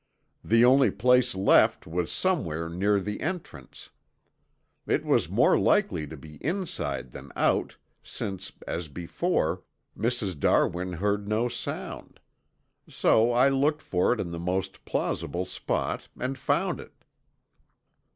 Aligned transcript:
The 0.43 0.65
only 0.65 0.89
place 0.89 1.35
left 1.35 1.85
was 1.85 2.11
somewhere 2.11 2.69
near 2.69 2.99
the 2.99 3.21
entrance. 3.21 3.91
It 4.87 5.05
was 5.05 5.29
more 5.29 5.59
likely 5.59 6.07
to 6.07 6.17
be 6.17 6.43
inside 6.43 7.11
than 7.11 7.31
out, 7.35 7.77
since, 8.01 8.51
as 8.65 8.87
before, 8.87 9.61
Mrs. 9.95 10.39
Darwin 10.39 10.93
heard 10.93 11.27
no 11.27 11.47
sound. 11.49 12.19
So 12.89 13.31
I 13.31 13.49
looked 13.49 13.83
for 13.83 14.11
it 14.11 14.19
in 14.19 14.31
the 14.31 14.39
most 14.39 14.85
plausible 14.85 15.45
spot 15.45 16.09
and 16.19 16.35
found 16.35 16.79
it." 16.79 17.03